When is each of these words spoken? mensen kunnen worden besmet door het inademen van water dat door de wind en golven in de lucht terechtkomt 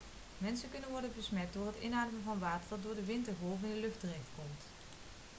mensen 0.37 0.71
kunnen 0.71 0.89
worden 0.89 1.11
besmet 1.15 1.53
door 1.53 1.65
het 1.65 1.75
inademen 1.83 2.21
van 2.23 2.39
water 2.39 2.67
dat 2.69 2.83
door 2.83 2.95
de 2.95 3.03
wind 3.05 3.27
en 3.27 3.35
golven 3.41 3.67
in 3.67 3.73
de 3.75 3.79
lucht 3.81 3.99
terechtkomt 3.99 4.61